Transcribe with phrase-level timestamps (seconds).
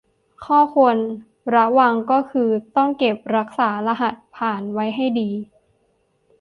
[0.45, 0.95] ข้อควร
[1.55, 5.29] ระวังก็คือต้องเก็บรักษารหัสผ่านไว้ให้ดี